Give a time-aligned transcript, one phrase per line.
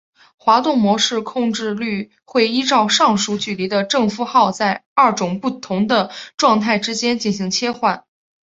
[0.39, 8.03] 滑动模式控制律会依照上述距离的正负号在二种不同的状态之间进行切换。